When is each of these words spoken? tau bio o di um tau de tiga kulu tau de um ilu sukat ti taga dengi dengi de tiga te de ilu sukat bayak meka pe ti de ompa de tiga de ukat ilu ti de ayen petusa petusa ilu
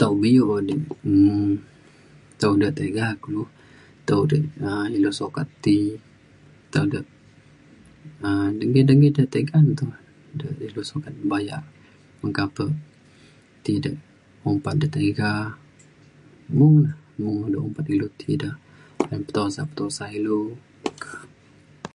tau 0.00 0.12
bio 0.22 0.42
o 0.54 0.56
di 0.68 0.74
um 1.10 1.50
tau 2.40 2.52
de 2.62 2.68
tiga 2.78 3.06
kulu 3.22 3.42
tau 4.08 4.20
de 4.30 4.38
um 4.68 4.84
ilu 4.96 5.10
sukat 5.18 5.46
ti 5.64 5.76
taga 6.72 7.00
dengi 8.58 8.80
dengi 8.88 9.08
de 9.16 9.22
tiga 9.34 9.56
te 9.78 9.86
de 10.58 10.64
ilu 10.68 10.82
sukat 10.90 11.14
bayak 11.30 11.62
meka 12.22 12.44
pe 12.56 12.64
ti 13.64 13.72
de 13.84 13.92
ompa 14.50 14.70
de 14.80 14.86
tiga 14.96 15.30
de 17.52 17.58
ukat 17.68 17.86
ilu 17.94 18.06
ti 18.20 18.30
de 18.42 18.48
ayen 19.08 19.20
petusa 19.26 19.62
petusa 19.68 20.04
ilu 20.16 20.38